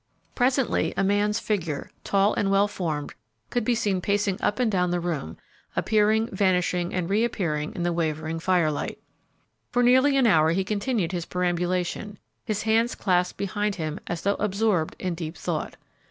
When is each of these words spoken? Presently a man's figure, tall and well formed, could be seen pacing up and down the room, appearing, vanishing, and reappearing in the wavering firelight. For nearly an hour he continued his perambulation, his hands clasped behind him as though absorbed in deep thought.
Presently 0.33 0.95
a 0.97 1.03
man's 1.03 1.39
figure, 1.39 1.91
tall 2.03 2.33
and 2.33 2.49
well 2.49 2.67
formed, 2.67 3.13
could 3.51 3.63
be 3.63 3.75
seen 3.75 4.01
pacing 4.01 4.41
up 4.41 4.57
and 4.57 4.71
down 4.71 4.89
the 4.89 4.99
room, 4.99 5.37
appearing, 5.75 6.27
vanishing, 6.35 6.91
and 6.91 7.07
reappearing 7.07 7.71
in 7.75 7.83
the 7.83 7.93
wavering 7.93 8.39
firelight. 8.39 8.97
For 9.69 9.83
nearly 9.83 10.17
an 10.17 10.25
hour 10.25 10.53
he 10.53 10.63
continued 10.63 11.11
his 11.11 11.27
perambulation, 11.27 12.17
his 12.43 12.63
hands 12.63 12.95
clasped 12.95 13.37
behind 13.37 13.75
him 13.75 13.99
as 14.07 14.23
though 14.23 14.37
absorbed 14.39 14.95
in 14.97 15.13
deep 15.13 15.37
thought. 15.37 15.75